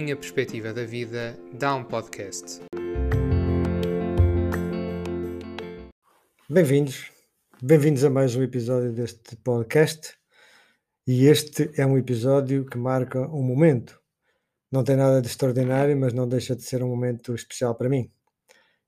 [0.00, 2.60] minha perspectiva da vida dá um podcast.
[6.48, 7.10] Bem-vindos,
[7.62, 10.14] bem-vindos a mais um episódio deste podcast.
[11.06, 14.00] E este é um episódio que marca um momento.
[14.72, 18.10] Não tem nada de extraordinário, mas não deixa de ser um momento especial para mim.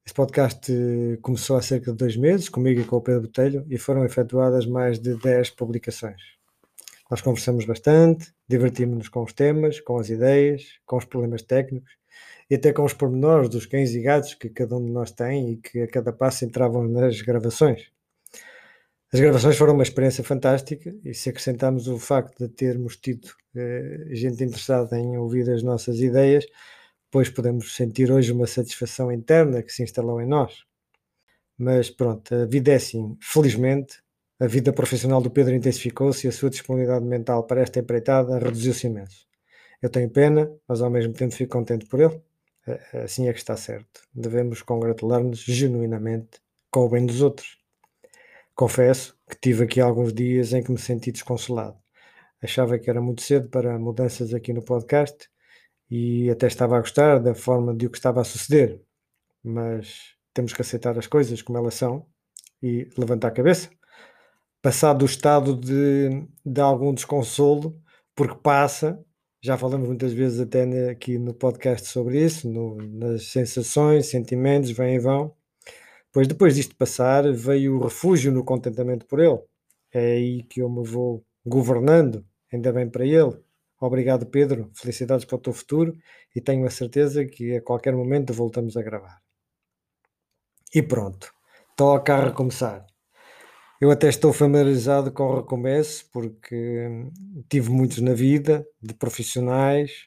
[0.07, 0.72] Este podcast
[1.21, 4.64] começou há cerca de dois meses, comigo e com o Pedro Botelho, e foram efetuadas
[4.64, 6.41] mais de 10 publicações.
[7.12, 11.93] Nós conversamos bastante, divertimos-nos com os temas, com as ideias, com os problemas técnicos
[12.48, 15.50] e até com os pormenores dos cães e gatos que cada um de nós tem
[15.53, 17.90] e que a cada passo entravam nas gravações.
[19.12, 24.06] As gravações foram uma experiência fantástica e se acrescentarmos o facto de termos tido eh,
[24.12, 26.46] gente interessada em ouvir as nossas ideias,
[27.11, 30.64] pois podemos sentir hoje uma satisfação interna que se instalou em nós.
[31.58, 33.19] Mas pronto, a vida é assim.
[33.20, 34.02] Felizmente,
[34.42, 38.89] a vida profissional do Pedro intensificou-se e a sua disponibilidade mental para esta empreitada reduziu-se
[38.89, 39.25] imenso.
[39.81, 42.21] Eu tenho pena, mas ao mesmo tempo fico contente por ele.
[43.05, 44.03] Assim é que está certo.
[44.12, 46.41] Devemos congratular-nos genuinamente
[46.73, 47.57] com o bem dos outros.
[48.53, 51.79] Confesso que tive aqui alguns dias em que me senti desconsolado.
[52.43, 55.29] Achava que era muito cedo para mudanças aqui no podcast
[55.89, 58.83] e até estava a gostar da forma de o que estava a suceder.
[59.41, 62.05] Mas temos que aceitar as coisas como elas são
[62.61, 63.71] e levantar a cabeça
[64.63, 67.77] passado o estado de, de algum desconsolo,
[68.15, 69.05] porque passa,
[69.43, 74.95] já falamos muitas vezes até aqui no podcast sobre isso, no, nas sensações, sentimentos, vêm
[74.95, 75.35] e vão.
[76.13, 79.41] Pois depois disto passar, veio o refúgio no contentamento por ele.
[79.93, 83.37] É aí que eu me vou governando, ainda bem para ele.
[83.81, 84.71] Obrigado, Pedro.
[84.75, 85.93] Felicidades para o teu futuro
[86.37, 89.21] e tenho a certeza que a qualquer momento voltamos a gravar.
[90.73, 91.33] E pronto,
[91.77, 92.87] toca a recomeçar.
[93.83, 96.88] Eu até estou familiarizado com o recomeço, porque
[97.48, 100.06] tive muitos na vida, de profissionais,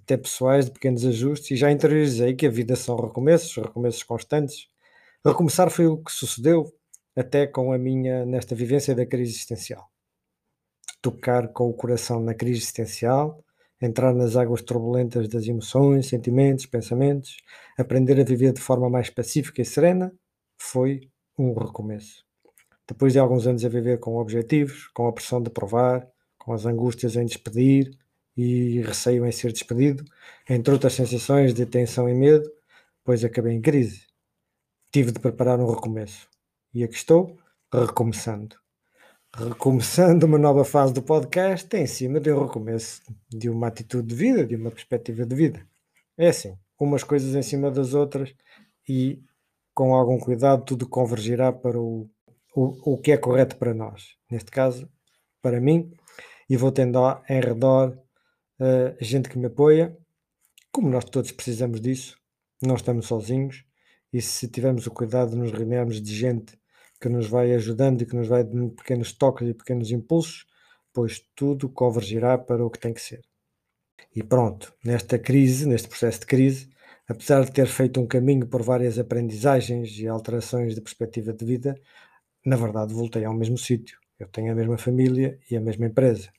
[0.00, 4.68] até pessoais, de pequenos ajustes, e já interiorizei que a vida são recomeços, recomeços constantes.
[5.26, 6.72] Recomeçar foi o que sucedeu
[7.16, 9.90] até com a minha, nesta vivência da crise existencial.
[11.02, 13.44] Tocar com o coração na crise existencial,
[13.82, 17.38] entrar nas águas turbulentas das emoções, sentimentos, pensamentos,
[17.76, 20.14] aprender a viver de forma mais pacífica e serena,
[20.56, 22.25] foi um recomeço.
[22.86, 26.06] Depois de alguns anos a viver com objetivos, com a pressão de provar,
[26.38, 27.98] com as angústias em despedir
[28.36, 30.04] e receio em ser despedido,
[30.48, 32.48] entre outras sensações de tensão e medo,
[33.02, 34.06] pois acabei em crise.
[34.92, 36.28] Tive de preparar um recomeço.
[36.72, 37.36] E aqui estou,
[37.72, 38.56] recomeçando.
[39.34, 44.14] Recomeçando uma nova fase do podcast em cima de um recomeço, de uma atitude de
[44.14, 45.66] vida, de uma perspectiva de vida.
[46.16, 48.34] É assim, umas coisas em cima das outras
[48.88, 49.22] e
[49.74, 52.08] com algum cuidado tudo convergirá para o
[52.56, 54.16] o, o que é correto para nós.
[54.30, 54.88] Neste caso,
[55.42, 55.92] para mim,
[56.48, 57.90] e vou tendo em redor
[58.58, 59.94] uh, gente que me apoia.
[60.72, 62.16] Como nós todos precisamos disso,
[62.62, 63.64] não estamos sozinhos.
[64.10, 66.58] E se tivermos o cuidado de nos reunirmos de gente
[66.98, 70.46] que nos vai ajudando e que nos vai dando pequenos toques e pequenos impulsos,
[70.94, 73.20] pois tudo convergirá para o que tem que ser.
[74.14, 76.70] E pronto, nesta crise, neste processo de crise,
[77.06, 81.78] apesar de ter feito um caminho por várias aprendizagens e alterações de perspectiva de vida,
[82.46, 83.98] na verdade voltei ao mesmo sítio.
[84.18, 86.30] Eu tenho a mesma família e a mesma empresa.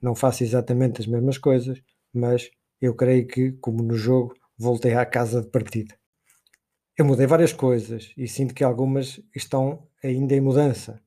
[0.00, 1.80] Não faço exatamente as mesmas coisas,
[2.12, 5.94] mas eu creio que, como no jogo, voltei à casa de partida.
[6.98, 11.00] Eu mudei várias coisas e sinto que algumas estão ainda em mudança.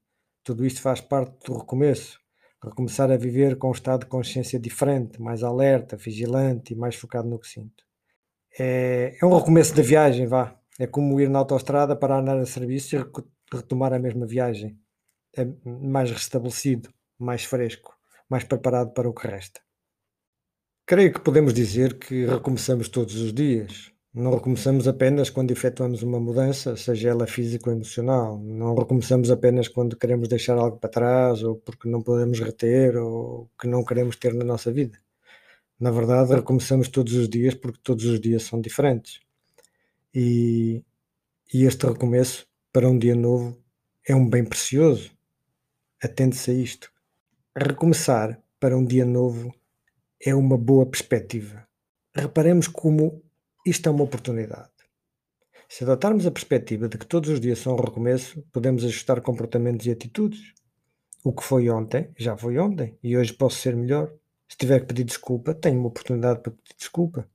[0.44, 2.20] Tudo isto faz parte do recomeço.
[2.64, 7.28] Recomeçar a viver com um estado de consciência diferente, mais alerta, vigilante e mais focado
[7.28, 7.84] no que sinto.
[8.58, 10.58] É, é um recomeço da viagem, vá.
[10.80, 13.00] É como ir na autoestrada para andar a serviço e
[13.52, 14.78] retomar a mesma viagem,
[15.36, 17.96] é mais restabelecido, mais fresco,
[18.30, 19.62] mais preparado para o que resta.
[20.86, 23.92] Creio que podemos dizer que recomeçamos todos os dias.
[24.14, 28.40] Não recomeçamos apenas quando efetuamos uma mudança, seja ela física ou emocional.
[28.40, 33.50] Não recomeçamos apenas quando queremos deixar algo para trás, ou porque não podemos reter, ou
[33.59, 34.98] que não queremos ter na nossa vida.
[35.80, 39.20] Na verdade, recomeçamos todos os dias porque todos os dias são diferentes.
[40.14, 40.84] E,
[41.53, 43.58] e este recomeço para um dia novo
[44.06, 45.10] é um bem precioso.
[46.04, 46.92] Atente-se a isto.
[47.56, 49.56] Recomeçar para um dia novo
[50.22, 51.66] é uma boa perspectiva.
[52.14, 53.24] Reparemos como
[53.66, 54.74] isto é uma oportunidade.
[55.70, 59.86] Se adotarmos a perspectiva de que todos os dias são um recomeço, podemos ajustar comportamentos
[59.86, 60.54] e atitudes.
[61.24, 64.12] O que foi ontem, já foi ontem, e hoje posso ser melhor.
[64.50, 67.26] Se tiver que pedir desculpa, tenho uma oportunidade para pedir desculpa.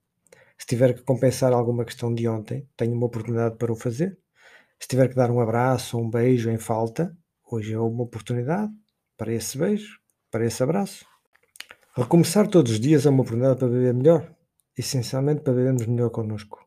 [0.58, 4.19] Se tiver que compensar alguma questão de ontem, tenho uma oportunidade para o fazer.
[4.80, 7.14] Se tiver que dar um abraço ou um beijo em falta,
[7.50, 8.72] hoje é uma oportunidade
[9.16, 10.00] para esse beijo,
[10.30, 11.04] para esse abraço.
[11.94, 14.34] Recomeçar todos os dias é uma oportunidade para viver melhor.
[14.76, 16.66] essencialmente para vivermos melhor connosco.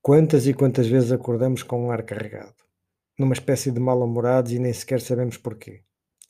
[0.00, 2.54] Quantas e quantas vezes acordamos com um ar carregado,
[3.18, 5.82] numa espécie de mal-humorados e nem sequer sabemos porquê.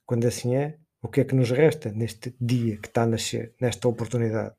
[0.05, 3.55] Quando assim é, o que é que nos resta neste dia que está a nascer,
[3.61, 4.57] nesta oportunidade?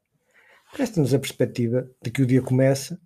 [0.74, 2.98] Resta-nos a perspectiva de que o dia começa,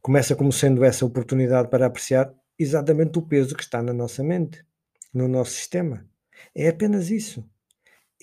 [0.00, 4.64] começa como sendo essa oportunidade para apreciar exatamente o peso que está na nossa mente,
[5.12, 6.06] no nosso sistema.
[6.54, 7.44] É apenas isso.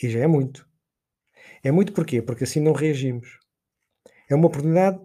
[0.01, 0.67] E já é muito.
[1.63, 2.21] É muito porquê?
[2.21, 3.39] Porque assim não reagimos.
[4.29, 4.99] É uma oportunidade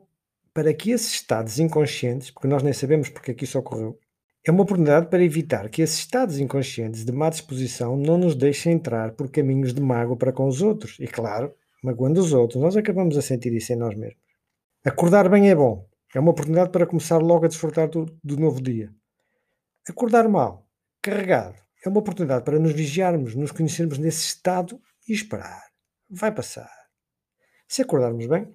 [0.52, 3.98] para que esses estados inconscientes, porque nós nem sabemos porque é que isso ocorreu,
[4.46, 8.74] é uma oportunidade para evitar que esses estados inconscientes de má disposição não nos deixem
[8.74, 10.98] entrar por caminhos de mágoa para com os outros.
[11.00, 14.22] E claro, magoando os outros, nós acabamos a sentir isso em nós mesmos.
[14.84, 15.88] Acordar bem é bom.
[16.14, 18.92] É uma oportunidade para começar logo a desfrutar do, do novo dia.
[19.86, 20.66] Acordar mal,
[21.02, 25.62] carregado, é uma oportunidade para nos vigiarmos, nos conhecermos nesse estado e esperar.
[26.08, 26.70] Vai passar.
[27.69, 28.50] Se acordarmos bem,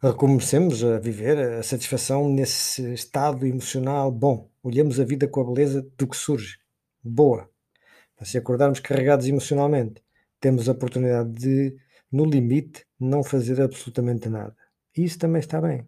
[0.00, 4.50] recomecemos a viver a satisfação nesse estado emocional bom.
[4.62, 6.56] Olhamos a vida com a beleza do que surge.
[7.04, 7.50] Boa.
[8.22, 10.02] Se acordarmos carregados emocionalmente,
[10.40, 11.76] temos a oportunidade de,
[12.10, 14.56] no limite, não fazer absolutamente nada.
[14.96, 15.86] E isso também está bem.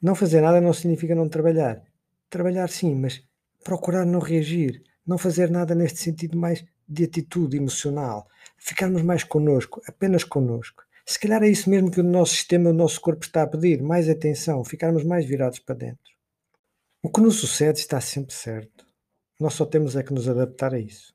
[0.00, 1.82] Não fazer nada não significa não trabalhar.
[2.30, 3.22] Trabalhar sim, mas
[3.64, 8.26] procurar não reagir, não fazer nada neste sentido mais de atitude emocional,
[8.58, 10.82] ficarmos mais connosco, apenas connosco.
[11.06, 13.82] Se calhar é isso mesmo que o nosso sistema, o nosso corpo está a pedir,
[13.82, 16.12] mais atenção, ficarmos mais virados para dentro.
[17.02, 18.86] O que nos sucede está sempre certo.
[19.38, 21.14] Nós só temos é que nos adaptar a isso.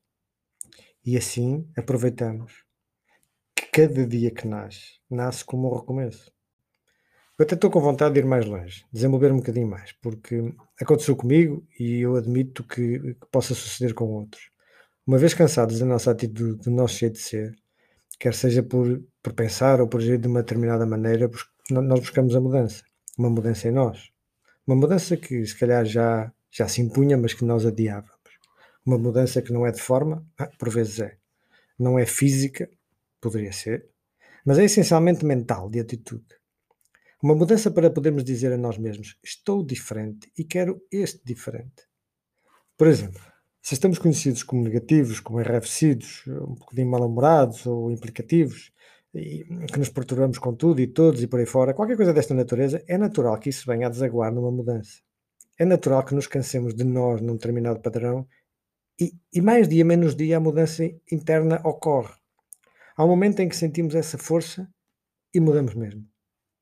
[1.05, 2.65] E assim aproveitamos
[3.55, 6.34] que cada dia que nasce, nasce como um recomeço.
[7.37, 11.17] Eu até estou com vontade de ir mais longe, desenvolver um bocadinho mais, porque aconteceu
[11.17, 14.49] comigo e eu admito que, que possa suceder com outros.
[15.05, 17.55] Uma vez cansados da nossa atitude, do nosso jeito de ser,
[18.17, 21.29] quer seja por, por pensar ou por agir de uma determinada maneira,
[21.69, 22.85] nós buscamos a mudança.
[23.17, 24.11] Uma mudança em nós.
[24.65, 28.15] Uma mudança que se calhar já, já se impunha, mas que nós adiávamos.
[28.85, 31.17] Uma mudança que não é de forma, ah, por vezes é.
[31.77, 32.69] Não é física,
[33.19, 33.89] poderia ser,
[34.45, 36.44] mas é essencialmente mental, de atitude.
[37.25, 41.87] Uma mudança para podermos dizer a nós mesmos: estou diferente e quero este diferente.
[42.77, 43.19] Por exemplo,
[43.63, 48.71] se estamos conhecidos como negativos, como enraivecidos, um bocadinho mal-humorados ou implicativos,
[49.11, 52.35] e que nos perturbamos com tudo e todos e por aí fora, qualquer coisa desta
[52.35, 55.01] natureza, é natural que isso venha a desaguar numa mudança.
[55.57, 58.27] É natural que nos cansemos de nós num determinado padrão
[59.01, 62.13] e, e mais dia menos dia a mudança interna ocorre.
[62.95, 64.71] Há um momento em que sentimos essa força
[65.33, 66.05] e mudamos mesmo.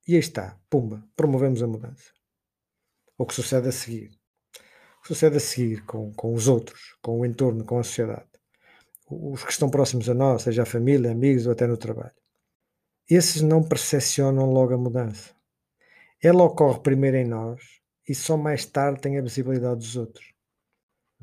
[0.07, 2.11] E aí está, pumba, promovemos a mudança.
[3.17, 4.11] O que sucede a seguir?
[4.97, 8.27] O que sucede a seguir com, com os outros, com o entorno, com a sociedade?
[9.09, 12.15] Os que estão próximos a nós, seja a família, amigos ou até no trabalho.
[13.09, 15.33] Esses não percepcionam logo a mudança.
[16.21, 17.61] Ela ocorre primeiro em nós
[18.07, 20.33] e só mais tarde tem a visibilidade dos outros.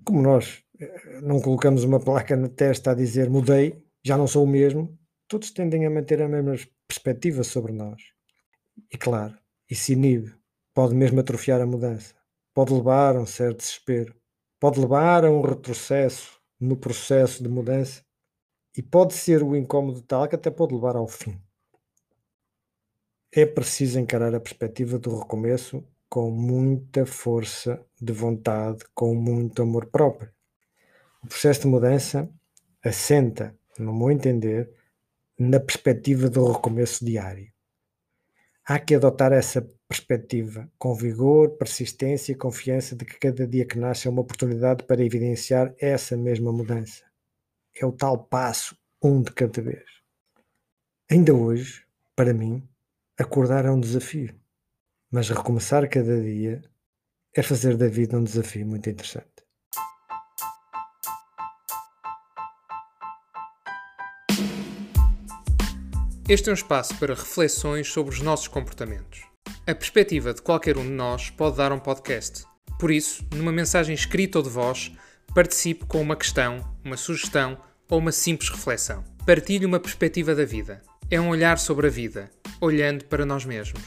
[0.05, 4.44] Como nós eh, não colocamos uma placa na testa a dizer mudei, já não sou
[4.44, 4.99] o mesmo,
[5.29, 6.55] todos tendem a manter a mesma
[6.87, 8.03] perspectiva sobre nós.
[8.91, 9.37] E claro,
[9.69, 10.35] isso inibe,
[10.75, 12.15] pode mesmo atrofiar a mudança,
[12.55, 14.15] pode levar a um certo desespero,
[14.59, 18.05] pode levar a um retrocesso no processo de mudança
[18.77, 21.40] e pode ser o incómodo tal que até pode levar ao fim.
[23.33, 29.87] É preciso encarar a perspectiva do recomeço com muita força de vontade, com muito amor
[29.87, 30.33] próprio.
[31.23, 32.28] O processo de mudança
[32.83, 34.75] assenta, no meu entender,
[35.38, 37.52] na perspectiva do recomeço diário.
[38.64, 43.79] Há que adotar essa perspectiva com vigor, persistência e confiança de que cada dia que
[43.79, 47.05] nasce é uma oportunidade para evidenciar essa mesma mudança.
[47.75, 49.85] É o tal passo, um de cada vez.
[51.11, 52.69] Ainda hoje, para mim,
[53.19, 54.35] acordar é um desafio,
[55.11, 56.62] mas recomeçar cada dia
[57.35, 59.39] é fazer da vida um desafio muito interessante.
[66.31, 69.23] Este é um espaço para reflexões sobre os nossos comportamentos.
[69.67, 72.45] A perspectiva de qualquer um de nós pode dar um podcast.
[72.79, 74.93] Por isso, numa mensagem escrita ou de voz,
[75.35, 77.59] participe com uma questão, uma sugestão
[77.89, 79.03] ou uma simples reflexão.
[79.27, 80.81] Partilhe uma perspectiva da vida.
[81.11, 83.83] É um olhar sobre a vida, olhando para nós mesmos.